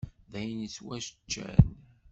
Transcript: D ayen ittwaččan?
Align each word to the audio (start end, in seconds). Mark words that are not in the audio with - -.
D 0.31 0.33
ayen 0.39 0.65
ittwaččan? 0.65 1.67